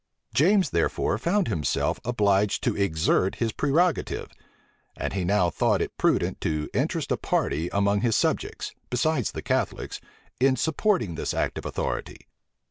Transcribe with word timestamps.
James 0.33 0.71
therefore 0.71 1.19
found 1.19 1.47
himself 1.47 1.99
obliged 2.03 2.63
to 2.63 2.75
exert 2.75 3.35
his 3.35 3.51
prerogative; 3.51 4.31
and 4.97 5.13
he 5.13 5.23
now 5.23 5.51
thought 5.51 5.79
it 5.79 5.95
prudent 5.95 6.41
to 6.41 6.67
interest 6.73 7.11
a 7.11 7.17
party 7.17 7.69
among 7.71 8.01
his 8.01 8.15
subjects, 8.15 8.73
besides 8.89 9.31
the 9.31 9.43
Catholics, 9.43 10.01
in 10.39 10.55
supporting 10.55 11.13
this 11.13 11.35
act 11.35 11.59
of 11.59 11.67
authority. 11.67 12.25